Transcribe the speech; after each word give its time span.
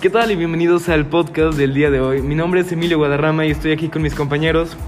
¿Qué 0.00 0.08
tal 0.08 0.30
y 0.30 0.36
bienvenidos 0.36 0.88
al 0.88 1.04
podcast 1.04 1.58
del 1.58 1.74
día 1.74 1.90
de 1.90 2.00
hoy? 2.00 2.22
Mi 2.22 2.34
nombre 2.34 2.62
es 2.62 2.72
Emilio 2.72 2.96
Guadarrama 2.96 3.44
y 3.44 3.50
estoy 3.50 3.72
aquí 3.72 3.90
con 3.90 4.00
mis 4.00 4.14
compañeros. 4.14 4.78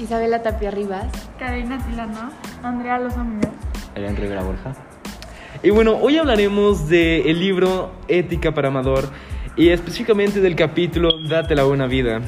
Isabela 0.00 0.42
Tapia 0.42 0.70
Rivas. 0.70 1.12
Karina 1.38 1.76
Tilano. 1.86 2.30
Andrea 2.62 2.98
Los 3.00 3.12
Amigos. 3.18 3.50
Elian 3.94 4.16
Rivera 4.16 4.42
Borja. 4.42 4.72
Y 5.62 5.68
bueno, 5.68 5.98
hoy 5.98 6.16
hablaremos 6.16 6.88
del 6.88 7.26
el 7.26 7.38
libro 7.38 7.92
Ética 8.08 8.54
para 8.54 8.68
Amador 8.68 9.10
y 9.56 9.68
específicamente 9.68 10.40
del 10.40 10.56
capítulo 10.56 11.18
Date 11.28 11.54
la 11.54 11.64
buena 11.64 11.86
vida, 11.86 12.22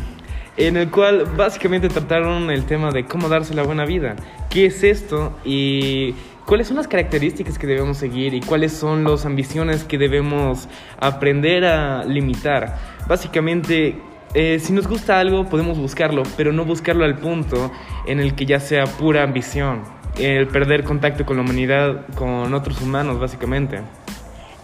en 0.59 0.77
el 0.77 0.91
cual 0.91 1.25
básicamente 1.35 1.89
trataron 1.89 2.51
el 2.51 2.67
tema 2.67 2.91
de 2.91 3.07
cómo 3.07 3.31
darse 3.31 3.55
la 3.55 3.63
buena 3.63 3.87
vida, 3.87 4.17
qué 4.51 4.67
es 4.67 4.85
esto 4.85 5.35
y 5.47 6.15
cuáles 6.47 6.69
son 6.69 6.77
las 6.77 6.89
características 6.89 7.59
que 7.59 7.67
debemos 7.67 7.99
seguir 7.99 8.33
y 8.33 8.41
cuáles 8.41 8.73
son 8.73 9.05
las 9.05 9.27
ambiciones 9.27 9.85
que 9.85 9.99
debemos 9.99 10.69
aprender 10.99 11.65
a 11.65 12.05
limitar. 12.05 12.79
Básicamente, 13.09 14.01
eh, 14.33 14.59
si 14.61 14.73
nos 14.73 14.87
gusta 14.87 15.19
algo, 15.19 15.49
podemos 15.49 15.77
buscarlo, 15.77 16.23
pero 16.37 16.53
no 16.53 16.65
buscarlo 16.65 17.05
al 17.05 17.19
punto 17.19 17.73
en 18.07 18.21
el 18.21 18.35
que 18.35 18.47
ya 18.47 18.61
sea 18.61 18.85
pura 18.87 19.25
ambición, 19.25 19.83
el 20.19 20.47
perder 20.47 20.85
contacto 20.85 21.27
con 21.27 21.37
la 21.37 21.43
humanidad, 21.43 22.07
con 22.15 22.55
otros 22.55 22.81
humanos, 22.81 23.19
básicamente. 23.19 23.81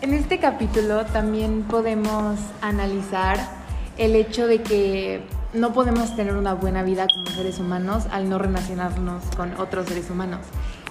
En 0.00 0.14
este 0.14 0.38
capítulo 0.38 1.04
también 1.06 1.62
podemos 1.62 2.38
analizar 2.60 3.38
el 3.98 4.16
hecho 4.16 4.46
de 4.46 4.62
que 4.62 5.22
no 5.52 5.72
podemos 5.72 6.16
tener 6.16 6.34
una 6.34 6.54
buena 6.54 6.82
vida 6.82 7.06
como 7.12 7.26
seres 7.26 7.58
humanos 7.58 8.06
al 8.10 8.28
no 8.28 8.38
relacionarnos 8.38 9.22
con 9.36 9.54
otros 9.60 9.86
seres 9.86 10.10
humanos. 10.10 10.40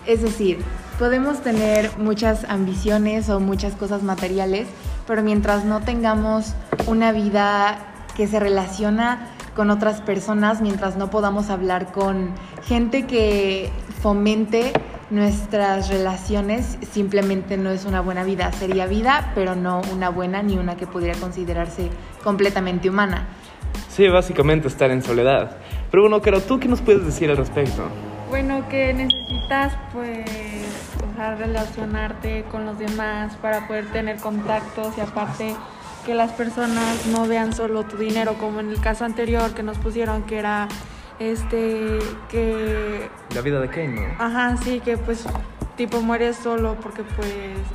Es 0.05 0.21
decir, 0.21 0.59
podemos 0.97 1.41
tener 1.41 1.91
muchas 1.97 2.43
ambiciones 2.45 3.29
o 3.29 3.39
muchas 3.39 3.73
cosas 3.73 4.03
materiales, 4.03 4.67
pero 5.07 5.21
mientras 5.23 5.65
no 5.65 5.81
tengamos 5.81 6.53
una 6.87 7.11
vida 7.11 7.79
que 8.15 8.27
se 8.27 8.39
relaciona 8.39 9.27
con 9.55 9.69
otras 9.69 10.01
personas, 10.01 10.61
mientras 10.61 10.97
no 10.97 11.09
podamos 11.09 11.49
hablar 11.49 11.91
con 11.91 12.31
gente 12.63 13.05
que 13.05 13.69
fomente 14.01 14.73
nuestras 15.09 15.89
relaciones, 15.89 16.77
simplemente 16.91 17.57
no 17.57 17.69
es 17.69 17.85
una 17.85 18.01
buena 18.01 18.23
vida. 18.23 18.51
Sería 18.53 18.87
vida, 18.87 19.31
pero 19.35 19.55
no 19.55 19.81
una 19.91 20.09
buena 20.09 20.41
ni 20.41 20.57
una 20.57 20.77
que 20.77 20.87
pudiera 20.87 21.19
considerarse 21.19 21.89
completamente 22.23 22.89
humana. 22.89 23.27
Sí, 23.89 24.07
básicamente 24.07 24.67
estar 24.67 24.89
en 24.89 25.01
soledad. 25.01 25.57
Pero 25.91 26.03
bueno, 26.03 26.21
Caro, 26.21 26.39
¿tú 26.41 26.59
qué 26.59 26.67
nos 26.67 26.81
puedes 26.81 27.05
decir 27.05 27.29
al 27.29 27.37
respecto? 27.37 27.83
Bueno, 28.31 28.65
que 28.69 28.93
necesitas 28.93 29.73
pues 29.91 30.25
o 31.03 31.15
sea, 31.17 31.35
relacionarte 31.35 32.45
con 32.49 32.65
los 32.65 32.79
demás 32.79 33.35
para 33.35 33.67
poder 33.67 33.91
tener 33.91 34.21
contactos 34.21 34.97
y 34.97 35.01
aparte 35.01 35.53
que 36.05 36.15
las 36.15 36.31
personas 36.31 37.05
no 37.07 37.27
vean 37.27 37.53
solo 37.53 37.83
tu 37.83 37.97
dinero 37.97 38.35
como 38.35 38.61
en 38.61 38.69
el 38.69 38.79
caso 38.79 39.03
anterior 39.03 39.53
que 39.53 39.63
nos 39.63 39.77
pusieron 39.79 40.23
que 40.23 40.39
era 40.39 40.69
este 41.19 41.99
que 42.29 43.09
La 43.35 43.41
vida 43.41 43.59
de 43.59 43.67
Kane, 43.67 44.07
¿no? 44.07 44.23
ajá 44.23 44.55
sí 44.63 44.79
que 44.79 44.97
pues 44.97 45.25
tipo 45.75 45.99
mueres 45.99 46.37
solo 46.37 46.77
porque 46.81 47.03
pues 47.03 47.27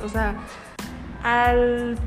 o 0.03 0.09
sea 0.09 0.33
al 1.21 1.99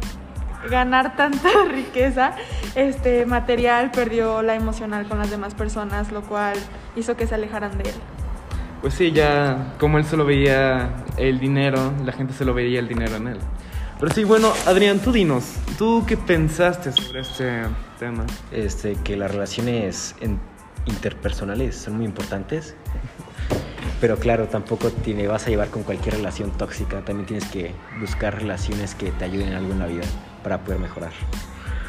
ganar 0.68 1.14
tanta 1.14 1.50
riqueza 1.70 2.32
este 2.74 3.26
material 3.26 3.92
perdió 3.92 4.42
la 4.42 4.56
emocional 4.56 5.06
con 5.06 5.20
las 5.20 5.30
demás 5.30 5.54
personas 5.54 6.10
lo 6.10 6.22
cual 6.22 6.58
hizo 6.96 7.16
que 7.16 7.28
se 7.28 7.36
alejaran 7.36 7.78
de 7.78 7.90
él 7.90 7.94
Pues 8.80 8.94
sí, 8.94 9.12
ya 9.12 9.74
como 9.78 9.98
él 9.98 10.04
solo 10.04 10.24
veía 10.24 10.90
el 11.18 11.38
dinero, 11.38 11.92
la 12.04 12.12
gente 12.12 12.32
solo 12.32 12.54
veía 12.54 12.80
el 12.80 12.88
dinero 12.88 13.16
en 13.16 13.28
él. 13.28 13.38
Pero 13.98 14.14
sí, 14.14 14.24
bueno, 14.24 14.50
Adrián, 14.66 14.98
tú 15.00 15.12
dinos, 15.12 15.44
¿tú 15.76 16.04
qué 16.06 16.16
pensaste 16.16 16.90
sobre 16.92 17.20
este 17.20 17.62
tema? 17.98 18.24
Este, 18.50 18.94
que 19.04 19.16
las 19.16 19.30
relaciones 19.30 20.14
en- 20.20 20.40
interpersonales 20.86 21.76
son 21.76 21.96
muy 21.98 22.06
importantes. 22.06 22.74
Pero 24.00 24.16
claro, 24.16 24.46
tampoco 24.46 24.88
te 24.90 25.28
vas 25.28 25.46
a 25.46 25.50
llevar 25.50 25.68
con 25.68 25.82
cualquier 25.82 26.14
relación 26.14 26.50
tóxica. 26.52 27.04
También 27.04 27.26
tienes 27.26 27.44
que 27.50 27.74
buscar 28.00 28.34
relaciones 28.40 28.94
que 28.94 29.10
te 29.10 29.26
ayuden 29.26 29.48
en 29.48 29.54
algo 29.56 29.72
en 29.72 29.78
la 29.78 29.86
vida 29.86 30.06
para 30.42 30.58
poder 30.64 30.80
mejorar. 30.80 31.12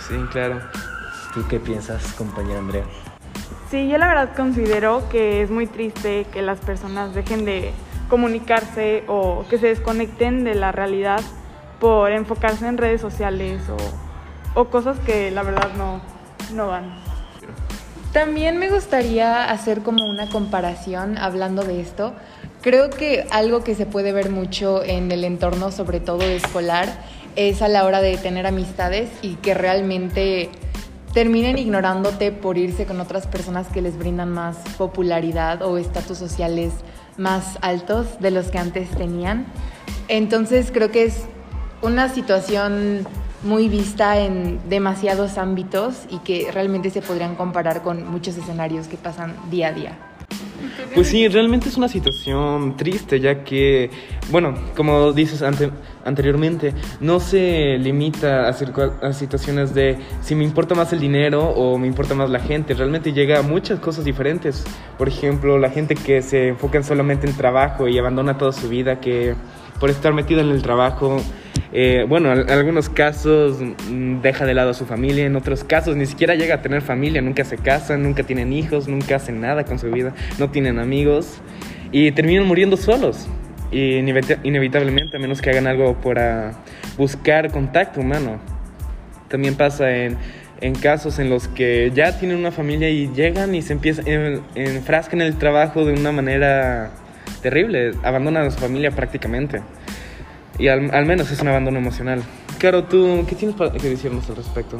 Sí, 0.05 0.15
claro. 0.29 0.59
¿Tú 1.33 1.45
qué 1.47 1.61
piensas, 1.61 2.11
compañera 2.17 2.59
Andrea? 2.59 2.83
Sí, 3.69 3.87
yo 3.87 3.97
la 3.97 4.07
verdad 4.07 4.35
considero 4.35 5.07
que 5.09 5.41
es 5.41 5.49
muy 5.49 5.65
triste 5.65 6.25
que 6.31 6.41
las 6.41 6.59
personas 6.59 7.13
dejen 7.13 7.45
de 7.45 7.71
comunicarse 8.09 9.03
o 9.07 9.45
que 9.49 9.57
se 9.57 9.67
desconecten 9.67 10.43
de 10.43 10.55
la 10.55 10.73
realidad 10.73 11.21
por 11.79 12.11
enfocarse 12.11 12.67
en 12.67 12.77
redes 12.77 12.99
sociales 12.99 13.61
o, 14.55 14.65
cosas 14.65 14.99
que 14.99 15.31
la 15.31 15.43
verdad 15.43 15.69
no, 15.77 16.01
no 16.53 16.67
van. 16.67 16.93
También 18.11 18.57
me 18.57 18.69
gustaría 18.69 19.49
hacer 19.49 19.81
como 19.81 20.05
una 20.05 20.29
comparación 20.29 21.17
hablando 21.17 21.63
de 21.63 21.79
esto. 21.79 22.13
Creo 22.61 22.89
que 22.89 23.25
algo 23.31 23.63
que 23.63 23.73
se 23.73 23.85
puede 23.85 24.11
ver 24.11 24.29
mucho 24.29 24.83
en 24.83 25.09
el 25.11 25.23
entorno, 25.23 25.71
sobre 25.71 26.01
todo 26.01 26.21
escolar, 26.23 26.89
es 27.37 27.61
a 27.61 27.69
la 27.69 27.85
hora 27.85 28.01
de 28.01 28.17
tener 28.17 28.45
amistades 28.45 29.09
y 29.21 29.35
que 29.35 29.53
realmente 29.53 30.49
terminen 31.13 31.57
ignorándote 31.57 32.31
por 32.31 32.57
irse 32.57 32.85
con 32.85 32.99
otras 32.99 33.27
personas 33.27 33.67
que 33.67 33.81
les 33.81 33.97
brindan 33.97 34.31
más 34.31 34.57
popularidad 34.77 35.61
o 35.61 35.77
estatus 35.77 36.17
sociales 36.17 36.73
más 37.17 37.57
altos 37.61 38.19
de 38.19 38.31
los 38.31 38.47
que 38.47 38.57
antes 38.57 38.89
tenían. 38.91 39.45
Entonces 40.07 40.71
creo 40.71 40.91
que 40.91 41.03
es 41.03 41.25
una 41.81 42.09
situación 42.09 43.07
muy 43.43 43.69
vista 43.69 44.19
en 44.19 44.59
demasiados 44.69 45.37
ámbitos 45.37 46.05
y 46.09 46.19
que 46.19 46.49
realmente 46.51 46.89
se 46.89 47.01
podrían 47.01 47.35
comparar 47.35 47.81
con 47.81 48.09
muchos 48.09 48.37
escenarios 48.37 48.87
que 48.87 48.97
pasan 48.97 49.35
día 49.49 49.69
a 49.69 49.71
día. 49.73 50.10
Pues 50.93 51.07
sí, 51.07 51.27
realmente 51.27 51.69
es 51.69 51.77
una 51.77 51.87
situación 51.87 52.75
triste, 52.77 53.19
ya 53.19 53.43
que, 53.43 53.89
bueno, 54.29 54.53
como 54.75 55.13
dices 55.13 55.41
ante- 55.41 55.71
anteriormente, 56.05 56.73
no 56.99 57.19
se 57.19 57.77
limita 57.77 58.47
a, 58.47 58.49
a 58.49 59.13
situaciones 59.13 59.73
de 59.73 59.97
si 60.21 60.35
me 60.35 60.43
importa 60.43 60.75
más 60.75 60.91
el 60.93 60.99
dinero 60.99 61.43
o 61.43 61.77
me 61.77 61.87
importa 61.87 62.13
más 62.13 62.29
la 62.29 62.39
gente, 62.39 62.73
realmente 62.73 63.13
llega 63.13 63.39
a 63.39 63.41
muchas 63.41 63.79
cosas 63.79 64.03
diferentes. 64.05 64.63
Por 64.97 65.07
ejemplo, 65.07 65.57
la 65.57 65.69
gente 65.69 65.95
que 65.95 66.21
se 66.21 66.49
enfoca 66.49 66.81
solamente 66.83 67.27
en 67.27 67.35
trabajo 67.35 67.87
y 67.87 67.97
abandona 67.97 68.37
toda 68.37 68.51
su 68.51 68.67
vida, 68.69 68.99
que 68.99 69.35
por 69.81 69.89
estar 69.89 70.13
metida 70.13 70.41
en 70.41 70.51
el 70.51 70.61
trabajo, 70.61 71.17
eh, 71.73 72.05
bueno, 72.07 72.31
en 72.31 72.49
algunos 72.49 72.87
casos 72.87 73.57
mm, 73.89 74.21
deja 74.21 74.45
de 74.45 74.53
lado 74.53 74.69
a 74.69 74.73
su 74.75 74.85
familia, 74.85 75.25
en 75.25 75.35
otros 75.35 75.63
casos 75.63 75.95
ni 75.97 76.05
siquiera 76.05 76.35
llega 76.35 76.55
a 76.55 76.61
tener 76.61 76.81
familia, 76.83 77.21
nunca 77.21 77.43
se 77.43 77.57
casan, 77.57 78.03
nunca 78.03 78.21
tienen 78.23 78.53
hijos, 78.53 78.87
nunca 78.87 79.15
hacen 79.15 79.41
nada 79.41 79.65
con 79.65 79.79
su 79.79 79.89
vida, 79.89 80.13
no 80.37 80.51
tienen 80.51 80.77
amigos 80.79 81.41
y 81.91 82.11
terminan 82.11 82.45
muriendo 82.45 82.77
solos. 82.77 83.27
Y 83.71 83.99
inevita- 83.99 84.37
inevitablemente, 84.43 85.17
a 85.17 85.19
menos 85.19 85.41
que 85.41 85.49
hagan 85.49 85.65
algo 85.65 85.95
para 85.95 86.51
buscar 86.97 87.51
contacto 87.51 88.01
humano. 88.01 88.39
También 89.29 89.55
pasa 89.55 89.95
en, 89.95 90.17
en 90.59 90.75
casos 90.75 91.17
en 91.17 91.29
los 91.29 91.47
que 91.47 91.91
ya 91.95 92.19
tienen 92.19 92.37
una 92.37 92.51
familia 92.51 92.89
y 92.89 93.07
llegan 93.15 93.55
y 93.55 93.63
se 93.63 93.73
empiezan, 93.73 94.07
en, 94.07 94.41
enfrascan 94.53 95.21
en 95.21 95.27
el 95.27 95.37
trabajo 95.37 95.85
de 95.85 95.93
una 95.93 96.11
manera 96.11 96.91
terrible, 97.41 97.91
abandonan 98.03 98.47
a 98.47 98.51
su 98.51 98.59
familia 98.59 98.91
prácticamente. 98.91 99.61
Y 100.57 100.67
al, 100.67 100.93
al 100.93 101.05
menos 101.05 101.31
es 101.31 101.41
un 101.41 101.47
abandono 101.47 101.79
emocional. 101.79 102.21
Claro, 102.59 102.83
tú, 102.83 103.25
¿qué 103.27 103.35
tienes 103.35 103.55
que 103.55 103.89
decirnos 103.89 104.29
al 104.29 104.35
respecto? 104.35 104.77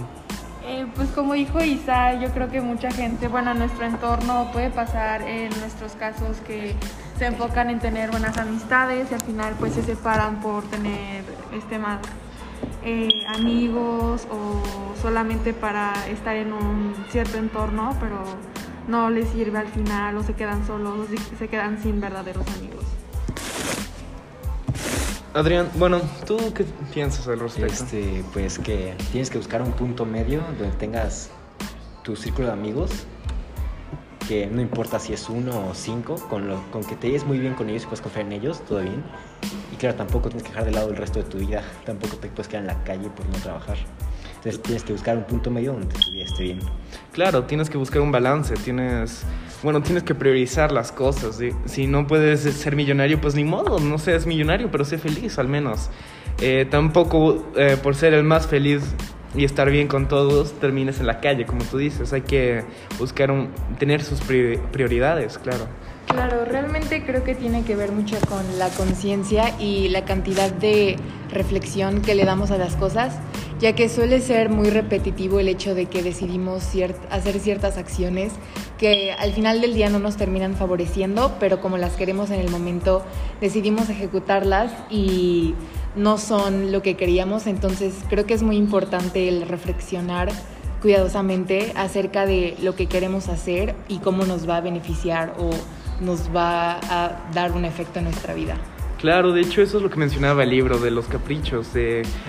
Eh, 0.67 0.85
pues 0.95 1.09
como 1.09 1.33
dijo 1.33 1.63
Isa, 1.63 2.13
yo 2.22 2.29
creo 2.29 2.49
que 2.49 2.61
mucha 2.61 2.91
gente, 2.91 3.27
bueno, 3.27 3.51
en 3.51 3.59
nuestro 3.59 3.85
entorno 3.85 4.49
puede 4.53 4.69
pasar 4.69 5.22
en 5.23 5.49
nuestros 5.59 5.94
casos 5.94 6.38
que 6.47 6.75
se 7.17 7.25
enfocan 7.25 7.69
en 7.69 7.79
tener 7.79 8.09
buenas 8.11 8.38
amistades 8.38 9.07
y 9.11 9.13
al 9.13 9.22
final 9.22 9.53
pues 9.59 9.73
se 9.73 9.84
separan 9.84 10.40
por 10.40 10.63
tener 10.69 11.23
este 11.53 11.78
más 11.78 11.99
eh, 12.84 13.09
amigos 13.28 14.28
o 14.31 14.61
solamente 15.02 15.53
para 15.53 15.93
estar 16.08 16.35
en 16.35 16.53
un 16.53 16.96
cierto 17.09 17.37
entorno, 17.37 17.96
pero 17.99 18.23
no 18.87 19.09
les 19.09 19.29
sirve 19.29 19.57
al 19.59 19.67
final 19.67 20.17
o 20.17 20.23
se 20.23 20.33
quedan 20.33 20.66
solos 20.66 21.09
o 21.09 21.37
se- 21.37 21.47
quedan 21.47 21.81
sin 21.81 21.99
verdaderos 22.01 22.45
amigos. 22.57 22.83
Adrián, 25.33 25.69
bueno, 25.75 26.01
¿tú 26.25 26.37
qué 26.53 26.66
piensas 26.93 27.28
al 27.28 27.39
respecto? 27.39 27.72
Este, 27.73 28.23
pues 28.33 28.59
que 28.59 28.95
tienes 29.11 29.29
que 29.29 29.37
buscar 29.37 29.61
un 29.61 29.72
punto 29.72 30.05
medio 30.05 30.41
donde 30.59 30.75
tengas 30.78 31.29
tu 32.03 32.16
círculo 32.17 32.47
de 32.47 32.53
amigos, 32.53 32.91
que 34.28 34.47
no 34.47 34.61
importa 34.61 34.99
si 34.99 35.13
es 35.13 35.29
uno 35.29 35.69
o 35.69 35.73
cinco, 35.73 36.16
con, 36.29 36.47
lo, 36.49 36.61
con 36.72 36.84
que 36.84 36.95
te 36.97 37.07
lleves 37.07 37.25
muy 37.25 37.39
bien 37.39 37.53
con 37.53 37.69
ellos 37.69 37.84
y 37.84 37.85
puedes 37.85 38.01
confiar 38.01 38.25
en 38.25 38.34
ellos, 38.34 38.59
todo 38.67 38.81
bien. 38.81 39.03
Y 39.72 39.77
claro, 39.77 39.95
tampoco 39.95 40.27
tienes 40.27 40.43
que 40.43 40.49
dejar 40.49 40.66
de 40.66 40.72
lado 40.72 40.89
el 40.89 40.97
resto 40.97 41.19
de 41.19 41.25
tu 41.25 41.37
vida, 41.37 41.63
tampoco 41.85 42.17
te 42.17 42.27
puedes 42.27 42.49
quedar 42.49 42.63
en 42.63 42.67
la 42.67 42.84
calle 42.84 43.09
por 43.09 43.25
no 43.27 43.37
trabajar. 43.37 43.77
Entonces 44.43 44.64
tienes 44.64 44.84
que 44.84 44.93
buscar 44.93 45.17
un 45.17 45.23
punto 45.26 45.52
medio 45.52 45.73
donde 45.73 45.88
tu 45.88 46.09
vida 46.09 46.23
esté 46.23 46.43
bien. 46.43 46.59
Claro, 47.11 47.43
tienes 47.43 47.70
que 47.70 47.78
buscar 47.78 48.02
un 48.02 48.11
balance, 48.11 48.55
tienes, 48.55 49.22
bueno, 49.61 49.84
tienes 49.84 50.02
que 50.02 50.16
priorizar 50.16 50.72
las 50.72 50.91
cosas. 50.91 51.35
¿sí? 51.35 51.52
Si 51.66 51.85
no 51.85 52.08
puedes 52.08 52.41
ser 52.41 52.76
millonario, 52.76 53.22
pues 53.22 53.35
ni 53.35 53.43
modo, 53.43 53.79
no 53.79 53.99
seas 53.99 54.26
millonario, 54.26 54.72
pero 54.72 54.84
sé 54.84 54.97
feliz 54.97 55.38
al 55.38 55.47
menos. 55.47 55.91
Eh, 56.40 56.66
tampoco 56.67 57.46
eh, 57.55 57.78
por 57.84 57.93
ser 57.93 58.16
el 58.16 58.23
más 58.23 58.47
feliz 58.47 58.82
y 59.35 59.46
estar 59.46 59.70
bien 59.70 59.88
con 59.88 60.08
todos, 60.08 60.53
termines 60.53 60.99
en 60.99 61.05
la 61.05 61.20
calle, 61.20 61.46
como 61.46 61.64
tú 61.64 61.78
dices. 61.78 62.11
Hay 62.11 62.22
que 62.22 62.64
buscar 62.97 63.29
un, 63.29 63.49
tener 63.78 64.03
sus 64.03 64.22
prioridades, 64.22 65.37
claro. 65.37 65.67
Claro, 66.08 66.44
realmente 66.46 67.05
creo 67.05 67.23
que 67.23 67.35
tiene 67.35 67.64
que 67.64 67.76
ver 67.76 67.91
mucho 67.91 68.17
con 68.28 68.59
la 68.59 68.67
conciencia 68.70 69.58
y 69.59 69.87
la 69.90 70.03
cantidad 70.03 70.52
de 70.52 70.97
reflexión 71.32 72.02
que 72.02 72.16
le 72.16 72.26
damos 72.26 72.52
a 72.52 72.58
las 72.58 72.76
cosas, 72.76 73.17
ya 73.61 73.73
que 73.73 73.90
suele 73.90 74.19
ser 74.22 74.49
muy 74.49 74.72
repetitivo 74.72 75.40
el 75.40 75.47
hecho 75.47 75.75
de 75.75 75.85
que 75.85 76.02
decidimos 76.02 76.63
hacer 77.11 77.40
ciertas 77.40 77.78
acciones 77.78 78.34
que 78.79 79.11
al 79.11 79.34
final 79.34 79.61
del 79.61 79.75
día 79.75 79.87
no 79.90 79.99
nos 79.99 80.17
terminan 80.17 80.55
favoreciendo, 80.55 81.35
pero 81.40 81.61
como 81.61 81.78
las 81.78 81.93
queremos 81.93 82.31
en 82.31 82.40
el 82.40 82.49
momento, 82.49 83.03
decidimos 83.40 83.90
ejecutarlas 83.90 84.73
y 84.90 85.53
no 85.96 86.17
son 86.17 86.72
lo 86.72 86.81
que 86.81 86.97
queríamos, 86.97 87.46
entonces 87.46 87.93
creo 88.09 88.25
que 88.25 88.34
es 88.34 88.41
muy 88.41 88.58
importante 88.58 89.29
el 89.29 89.43
reflexionar 89.43 90.29
cuidadosamente 90.81 91.72
acerca 91.75 92.25
de 92.25 92.55
lo 92.63 92.75
que 92.75 92.87
queremos 92.87 93.29
hacer 93.29 93.75
y 93.87 93.99
cómo 93.99 94.25
nos 94.25 94.49
va 94.49 94.58
a 94.58 94.61
beneficiar 94.61 95.35
o 95.37 95.52
nos 96.03 96.35
va 96.35 96.79
a 96.90 97.29
dar 97.31 97.52
un 97.52 97.66
efecto 97.66 97.99
en 97.99 98.05
nuestra 98.05 98.34
vida. 98.34 98.58
Claro, 99.01 99.33
de 99.33 99.41
hecho 99.41 99.63
eso 99.63 99.77
es 99.77 99.83
lo 99.83 99.89
que 99.89 99.97
mencionaba 99.97 100.43
el 100.43 100.51
libro 100.51 100.77
de 100.77 100.91
los 100.91 101.07
caprichos. 101.07 101.69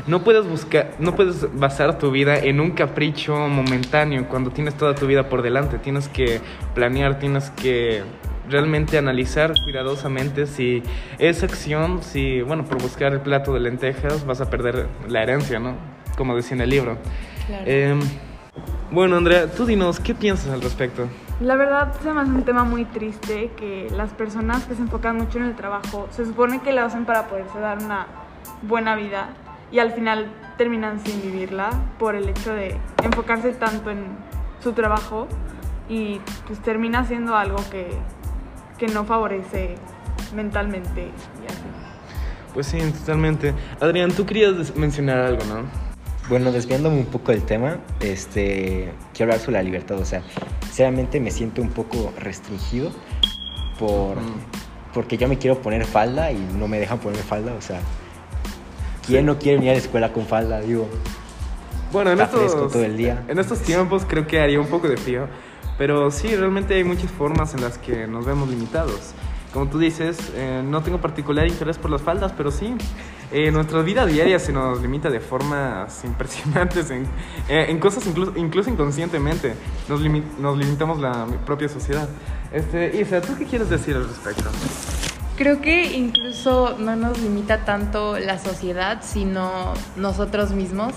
No 0.06 0.24
puedes 0.24 0.46
buscar, 0.46 0.94
no 0.98 1.14
puedes 1.14 1.46
basar 1.54 1.98
tu 1.98 2.10
vida 2.10 2.38
en 2.38 2.60
un 2.60 2.70
capricho 2.70 3.36
momentáneo 3.36 4.26
cuando 4.26 4.50
tienes 4.50 4.74
toda 4.74 4.94
tu 4.94 5.06
vida 5.06 5.28
por 5.28 5.42
delante. 5.42 5.78
Tienes 5.78 6.08
que 6.08 6.40
planear, 6.74 7.18
tienes 7.18 7.50
que 7.50 8.02
realmente 8.48 8.96
analizar 8.96 9.52
cuidadosamente 9.64 10.46
si 10.46 10.82
esa 11.18 11.44
acción, 11.44 12.02
si 12.02 12.40
bueno 12.40 12.64
por 12.64 12.80
buscar 12.80 13.12
el 13.12 13.20
plato 13.20 13.52
de 13.52 13.60
lentejas 13.60 14.24
vas 14.24 14.40
a 14.40 14.48
perder 14.48 14.88
la 15.08 15.22
herencia, 15.22 15.58
¿no? 15.58 15.76
Como 16.16 16.34
decía 16.34 16.54
en 16.54 16.62
el 16.62 16.70
libro. 16.70 16.96
Claro. 17.46 17.64
Em, 17.66 18.00
bueno, 18.90 19.16
Andrea, 19.16 19.46
tú 19.50 19.66
dinos, 19.66 20.00
¿qué 20.00 20.14
piensas 20.14 20.48
al 20.48 20.62
respecto? 20.62 21.06
La 21.42 21.56
verdad 21.56 21.92
se 22.00 22.12
me 22.12 22.20
hace 22.20 22.30
un 22.30 22.44
tema 22.44 22.62
muy 22.62 22.84
triste 22.84 23.50
que 23.56 23.90
las 23.90 24.12
personas 24.12 24.64
que 24.64 24.76
se 24.76 24.82
enfocan 24.82 25.16
mucho 25.16 25.38
en 25.38 25.44
el 25.46 25.56
trabajo 25.56 26.06
se 26.12 26.24
supone 26.24 26.62
que 26.62 26.72
lo 26.72 26.82
hacen 26.82 27.04
para 27.04 27.26
poderse 27.26 27.58
dar 27.58 27.78
una 27.78 28.06
buena 28.62 28.94
vida 28.94 29.30
y 29.72 29.80
al 29.80 29.90
final 29.90 30.30
terminan 30.56 31.00
sin 31.00 31.20
vivirla 31.20 31.70
por 31.98 32.14
el 32.14 32.28
hecho 32.28 32.54
de 32.54 32.78
enfocarse 33.02 33.52
tanto 33.54 33.90
en 33.90 34.04
su 34.62 34.72
trabajo 34.72 35.26
y 35.88 36.20
pues 36.46 36.60
termina 36.60 37.04
siendo 37.04 37.34
algo 37.34 37.58
que, 37.72 37.88
que 38.78 38.86
no 38.86 39.04
favorece 39.04 39.74
mentalmente 40.36 41.06
y 41.06 41.46
así. 41.50 41.64
Pues 42.54 42.66
sí, 42.66 42.78
totalmente. 43.00 43.52
Adrián, 43.80 44.12
tú 44.12 44.24
querías 44.26 44.76
mencionar 44.76 45.18
algo, 45.18 45.42
¿no? 45.46 45.91
Bueno, 46.32 46.50
desviándome 46.50 46.96
un 46.96 47.04
poco 47.04 47.30
del 47.30 47.42
tema, 47.42 47.76
este, 48.00 48.90
quiero 49.12 49.30
hablar 49.30 49.44
sobre 49.44 49.58
la 49.58 49.62
libertad. 49.62 49.98
O 49.98 50.04
sea, 50.06 50.22
sinceramente 50.62 51.20
me 51.20 51.30
siento 51.30 51.60
un 51.60 51.68
poco 51.68 52.10
restringido 52.18 52.90
por, 53.78 54.16
porque 54.94 55.18
yo 55.18 55.28
me 55.28 55.36
quiero 55.36 55.60
poner 55.60 55.84
falda 55.84 56.32
y 56.32 56.38
no 56.58 56.68
me 56.68 56.78
dejan 56.78 57.00
poner 57.00 57.20
falda. 57.22 57.52
O 57.52 57.60
sea, 57.60 57.80
¿quién 59.06 59.26
no 59.26 59.38
quiere 59.38 59.58
venir 59.58 59.72
a 59.72 59.74
la 59.74 59.80
escuela 59.80 60.14
con 60.14 60.24
falda? 60.24 60.62
Digo, 60.62 60.88
bueno, 61.92 62.12
en 62.12 62.20
estos, 62.22 62.50
todo 62.72 62.82
el 62.82 62.96
día. 62.96 63.22
En 63.28 63.38
estos 63.38 63.60
tiempos 63.60 64.06
creo 64.08 64.26
que 64.26 64.40
haría 64.40 64.58
un 64.58 64.68
poco 64.68 64.88
de 64.88 64.96
frío, 64.96 65.28
pero 65.76 66.10
sí, 66.10 66.34
realmente 66.34 66.72
hay 66.72 66.84
muchas 66.84 67.10
formas 67.10 67.52
en 67.52 67.60
las 67.60 67.76
que 67.76 68.06
nos 68.06 68.24
vemos 68.24 68.48
limitados 68.48 69.12
como 69.52 69.66
tú 69.66 69.78
dices, 69.78 70.18
eh, 70.34 70.62
no 70.64 70.82
tengo 70.82 70.98
particular 70.98 71.46
interés 71.46 71.76
por 71.76 71.90
las 71.90 72.00
faldas, 72.00 72.32
pero 72.36 72.50
sí, 72.50 72.74
eh, 73.30 73.50
nuestra 73.50 73.82
vida 73.82 74.06
diaria 74.06 74.38
se 74.38 74.52
nos 74.52 74.80
limita 74.80 75.10
de 75.10 75.20
formas 75.20 76.04
impresionantes 76.04 76.90
en, 76.90 77.06
eh, 77.48 77.78
cosas 77.78 78.06
incluso, 78.06 78.70
inconscientemente. 78.70 79.54
Nos, 79.88 80.00
nos, 80.38 80.56
limitamos 80.56 80.98
la 81.00 81.26
propia 81.44 81.68
sociedad. 81.68 82.08
Este, 82.50 82.98
Isa, 82.98 83.20
¿tú 83.20 83.36
qué 83.36 83.44
quieres 83.44 83.68
decir 83.68 83.94
al 83.94 84.08
respecto? 84.08 84.44
Creo 85.36 85.60
que 85.60 85.96
incluso 85.96 86.76
no 86.78 86.96
nos 86.96 87.20
limita 87.20 87.64
tanto 87.64 88.18
la 88.18 88.38
sociedad, 88.38 89.02
sino 89.02 89.74
nosotros 89.96 90.52
mismos. 90.52 90.94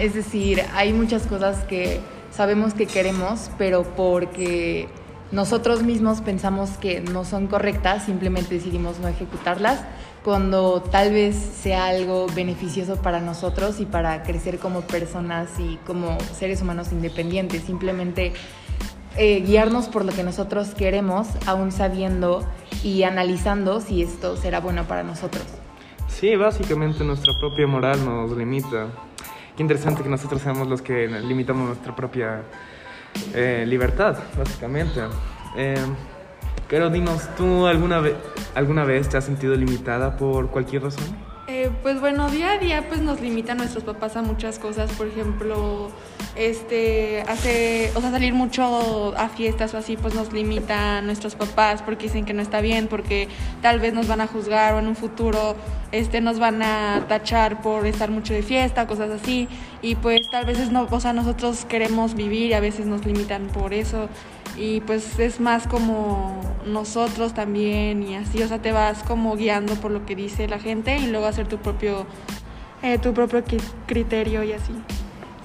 es 0.00 0.14
decir, 0.14 0.62
hay 0.74 0.92
muchas 0.92 1.26
cosas 1.26 1.64
que 1.64 2.00
sabemos 2.30 2.74
que 2.74 2.86
queremos, 2.86 3.50
pero 3.58 3.82
porque 3.82 4.88
nosotros 5.32 5.82
mismos 5.82 6.20
pensamos 6.20 6.70
que 6.78 7.00
no 7.00 7.24
son 7.24 7.46
correctas, 7.46 8.04
simplemente 8.04 8.54
decidimos 8.54 8.98
no 8.98 9.08
ejecutarlas, 9.08 9.84
cuando 10.24 10.82
tal 10.82 11.12
vez 11.12 11.36
sea 11.36 11.86
algo 11.86 12.26
beneficioso 12.34 12.96
para 12.96 13.20
nosotros 13.20 13.80
y 13.80 13.86
para 13.86 14.22
crecer 14.22 14.58
como 14.58 14.82
personas 14.82 15.48
y 15.58 15.78
como 15.86 16.18
seres 16.34 16.60
humanos 16.62 16.92
independientes, 16.92 17.62
simplemente 17.62 18.32
eh, 19.16 19.40
guiarnos 19.40 19.88
por 19.88 20.04
lo 20.04 20.12
que 20.12 20.22
nosotros 20.22 20.74
queremos, 20.74 21.28
aún 21.46 21.72
sabiendo 21.72 22.44
y 22.82 23.04
analizando 23.04 23.80
si 23.80 24.02
esto 24.02 24.36
será 24.36 24.60
bueno 24.60 24.84
para 24.84 25.02
nosotros. 25.02 25.44
Sí, 26.08 26.36
básicamente 26.36 27.04
nuestra 27.04 27.32
propia 27.40 27.66
moral 27.66 28.04
nos 28.04 28.36
limita. 28.36 28.88
Qué 29.56 29.62
interesante 29.62 30.02
que 30.02 30.08
nosotros 30.08 30.42
seamos 30.42 30.68
los 30.68 30.82
que 30.82 31.06
limitamos 31.06 31.66
nuestra 31.66 31.94
propia 31.94 32.42
eh, 33.34 33.64
libertad, 33.66 34.18
básicamente. 34.36 35.00
Eh, 35.56 35.76
pero 36.68 36.90
dinos, 36.90 37.28
¿tú 37.36 37.66
alguna, 37.66 38.00
vez 38.00 38.14
alguna 38.54 38.84
vez 38.84 39.08
te 39.08 39.16
has 39.16 39.24
sentido 39.24 39.54
limitada 39.56 40.16
por 40.16 40.50
cualquier 40.50 40.84
razón? 40.84 41.29
Pues 41.82 42.00
bueno, 42.00 42.30
día 42.30 42.52
a 42.52 42.58
día 42.58 42.88
pues 42.88 43.00
nos 43.02 43.20
limitan 43.20 43.58
nuestros 43.58 43.84
papás 43.84 44.16
a 44.16 44.22
muchas 44.22 44.58
cosas, 44.58 44.90
por 44.92 45.06
ejemplo, 45.08 45.90
este, 46.34 47.22
hace, 47.28 47.90
o 47.94 48.00
sea, 48.00 48.10
salir 48.10 48.32
mucho 48.32 49.14
a 49.16 49.28
fiestas 49.28 49.74
o 49.74 49.78
así, 49.78 49.96
pues 49.96 50.14
nos 50.14 50.32
limitan 50.32 51.04
nuestros 51.04 51.34
papás 51.34 51.82
porque 51.82 52.04
dicen 52.04 52.24
que 52.24 52.32
no 52.32 52.40
está 52.40 52.60
bien, 52.60 52.86
porque 52.88 53.28
tal 53.60 53.78
vez 53.78 53.92
nos 53.92 54.06
van 54.08 54.22
a 54.22 54.26
juzgar 54.26 54.74
o 54.74 54.78
en 54.78 54.86
un 54.86 54.96
futuro 54.96 55.54
este, 55.92 56.20
nos 56.20 56.38
van 56.38 56.62
a 56.62 57.04
tachar 57.08 57.60
por 57.60 57.86
estar 57.86 58.10
mucho 58.10 58.32
de 58.32 58.42
fiesta, 58.42 58.86
cosas 58.86 59.10
así, 59.10 59.48
y 59.82 59.96
pues 59.96 60.30
tal 60.30 60.46
vez 60.46 60.70
no, 60.70 60.86
o 60.90 61.00
sea, 61.00 61.12
nosotros 61.12 61.66
queremos 61.66 62.14
vivir 62.14 62.50
y 62.50 62.54
a 62.54 62.60
veces 62.60 62.86
nos 62.86 63.04
limitan 63.04 63.48
por 63.48 63.74
eso 63.74 64.08
y 64.56 64.80
pues 64.80 65.18
es 65.18 65.40
más 65.40 65.66
como 65.66 66.40
nosotros 66.66 67.34
también 67.34 68.02
y 68.02 68.16
así, 68.16 68.42
o 68.42 68.48
sea, 68.48 68.60
te 68.60 68.72
vas 68.72 69.02
como 69.02 69.36
guiando 69.36 69.74
por 69.74 69.90
lo 69.90 70.04
que 70.06 70.16
dice 70.16 70.48
la 70.48 70.58
gente 70.58 70.96
y 70.98 71.06
luego 71.06 71.26
hacer 71.26 71.48
tu 71.48 71.58
propio, 71.58 72.06
eh, 72.82 72.98
tu 72.98 73.14
propio 73.14 73.42
criterio 73.86 74.42
y 74.44 74.52
así. 74.52 74.72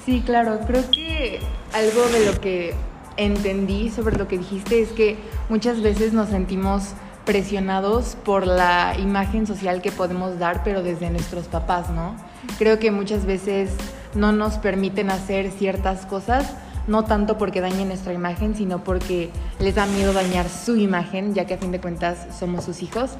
Sí, 0.05 0.21
claro, 0.25 0.59
creo 0.67 0.89
que 0.91 1.39
algo 1.73 2.07
de 2.07 2.25
lo 2.25 2.39
que 2.39 2.73
entendí 3.17 3.89
sobre 3.89 4.17
lo 4.17 4.27
que 4.27 4.37
dijiste 4.37 4.81
es 4.81 4.89
que 4.89 5.17
muchas 5.49 5.81
veces 5.81 6.13
nos 6.13 6.29
sentimos 6.29 6.93
presionados 7.25 8.15
por 8.23 8.45
la 8.45 8.95
imagen 8.99 9.47
social 9.47 9.81
que 9.81 9.91
podemos 9.91 10.37
dar, 10.37 10.63
pero 10.63 10.83
desde 10.83 11.09
nuestros 11.09 11.45
papás, 11.45 11.89
¿no? 11.89 12.15
Creo 12.59 12.77
que 12.77 12.91
muchas 12.91 13.25
veces 13.25 13.71
no 14.13 14.31
nos 14.31 14.57
permiten 14.57 15.09
hacer 15.09 15.51
ciertas 15.51 16.05
cosas 16.05 16.53
no 16.87 17.03
tanto 17.05 17.37
porque 17.37 17.61
dañen 17.61 17.87
nuestra 17.87 18.13
imagen, 18.13 18.55
sino 18.55 18.83
porque 18.83 19.29
les 19.59 19.75
da 19.75 19.85
miedo 19.85 20.13
dañar 20.13 20.49
su 20.49 20.75
imagen, 20.75 21.33
ya 21.33 21.45
que 21.45 21.55
a 21.55 21.57
fin 21.57 21.71
de 21.71 21.81
cuentas 21.81 22.27
somos 22.37 22.65
sus 22.65 22.83
hijos. 22.83 23.11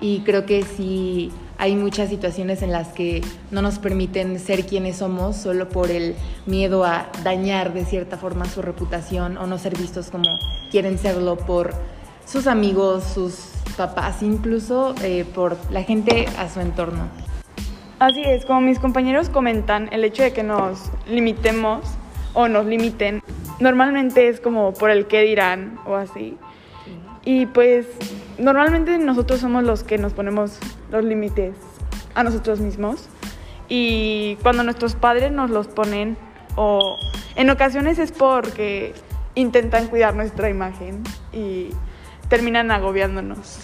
Y 0.00 0.20
creo 0.20 0.44
que 0.44 0.64
sí 0.64 1.30
hay 1.56 1.76
muchas 1.76 2.08
situaciones 2.08 2.62
en 2.62 2.72
las 2.72 2.88
que 2.88 3.22
no 3.50 3.62
nos 3.62 3.78
permiten 3.78 4.38
ser 4.40 4.66
quienes 4.66 4.96
somos 4.96 5.36
solo 5.36 5.68
por 5.68 5.90
el 5.90 6.16
miedo 6.46 6.84
a 6.84 7.08
dañar 7.22 7.72
de 7.72 7.84
cierta 7.84 8.16
forma 8.16 8.44
su 8.44 8.60
reputación 8.60 9.38
o 9.38 9.46
no 9.46 9.56
ser 9.56 9.78
vistos 9.78 10.10
como 10.10 10.28
quieren 10.70 10.98
serlo 10.98 11.36
por 11.36 11.72
sus 12.26 12.46
amigos, 12.46 13.04
sus 13.04 13.52
papás, 13.76 14.22
incluso 14.22 14.94
eh, 15.02 15.24
por 15.24 15.56
la 15.70 15.82
gente 15.82 16.26
a 16.38 16.48
su 16.48 16.60
entorno. 16.60 17.08
Así 17.98 18.22
es, 18.22 18.44
como 18.44 18.60
mis 18.60 18.78
compañeros 18.78 19.28
comentan, 19.28 19.88
el 19.92 20.04
hecho 20.04 20.22
de 20.22 20.32
que 20.32 20.42
nos 20.42 20.90
limitemos 21.06 21.80
o 22.34 22.48
nos 22.48 22.66
limiten. 22.66 23.22
Normalmente 23.60 24.28
es 24.28 24.40
como 24.40 24.74
por 24.74 24.90
el 24.90 25.06
qué 25.06 25.22
dirán 25.22 25.78
o 25.86 25.94
así. 25.94 26.36
Y 27.24 27.46
pues 27.46 27.86
normalmente 28.38 28.98
nosotros 28.98 29.40
somos 29.40 29.64
los 29.64 29.82
que 29.82 29.96
nos 29.96 30.12
ponemos 30.12 30.58
los 30.90 31.04
límites 31.04 31.54
a 32.14 32.22
nosotros 32.22 32.60
mismos. 32.60 33.08
Y 33.68 34.36
cuando 34.42 34.62
nuestros 34.62 34.94
padres 34.94 35.32
nos 35.32 35.50
los 35.50 35.68
ponen, 35.68 36.18
o 36.56 36.98
en 37.36 37.50
ocasiones 37.50 37.98
es 37.98 38.12
porque 38.12 38.94
intentan 39.34 39.88
cuidar 39.88 40.14
nuestra 40.14 40.50
imagen 40.50 41.02
y 41.32 41.70
terminan 42.28 42.70
agobiándonos. 42.70 43.60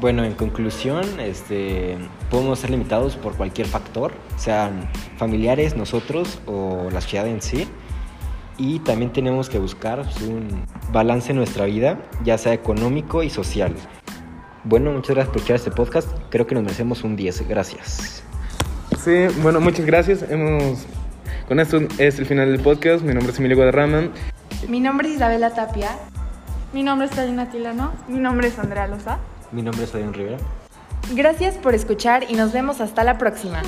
Bueno, 0.00 0.24
en 0.24 0.32
conclusión, 0.32 1.04
este, 1.20 1.98
podemos 2.30 2.58
ser 2.58 2.70
limitados 2.70 3.16
por 3.16 3.36
cualquier 3.36 3.66
factor, 3.66 4.12
sean 4.36 4.88
familiares, 5.18 5.76
nosotros 5.76 6.40
o 6.46 6.88
la 6.90 7.02
sociedad 7.02 7.26
en 7.26 7.42
sí. 7.42 7.68
Y 8.56 8.78
también 8.78 9.12
tenemos 9.12 9.50
que 9.50 9.58
buscar 9.58 10.06
un 10.26 10.64
balance 10.90 11.32
en 11.32 11.36
nuestra 11.36 11.66
vida, 11.66 11.98
ya 12.24 12.38
sea 12.38 12.54
económico 12.54 13.22
y 13.22 13.28
social. 13.28 13.74
Bueno, 14.64 14.90
muchas 14.90 15.16
gracias 15.16 15.28
por 15.28 15.36
escuchar 15.36 15.56
este 15.56 15.70
podcast. 15.70 16.08
Creo 16.30 16.46
que 16.46 16.54
nos 16.54 16.64
merecemos 16.64 17.04
un 17.04 17.14
10. 17.16 17.46
Gracias. 17.46 18.22
Sí, 19.04 19.26
bueno, 19.42 19.60
muchas 19.60 19.84
gracias. 19.84 20.22
Hemos... 20.30 20.86
Con 21.46 21.60
esto 21.60 21.78
es 21.98 22.18
el 22.18 22.24
final 22.24 22.50
del 22.50 22.62
podcast. 22.62 23.02
Mi 23.02 23.12
nombre 23.12 23.32
es 23.32 23.38
Emilio 23.38 23.56
Guadarrama. 23.56 24.08
Mi 24.66 24.80
nombre 24.80 25.08
es 25.08 25.16
Isabela 25.16 25.50
Tapia. 25.50 25.90
Mi 26.72 26.82
nombre 26.82 27.06
es 27.06 27.14
Karina 27.14 27.50
Tilano. 27.50 27.92
Mi 28.08 28.18
nombre 28.18 28.48
es 28.48 28.58
Andrea 28.58 28.86
Loza. 28.86 29.18
Mi 29.52 29.62
nombre 29.62 29.84
es 29.84 29.94
Adrián 29.94 30.14
Rivera. 30.14 30.38
Gracias 31.14 31.56
por 31.56 31.74
escuchar 31.74 32.30
y 32.30 32.34
nos 32.34 32.52
vemos 32.52 32.80
hasta 32.80 33.02
la 33.04 33.18
próxima. 33.18 33.62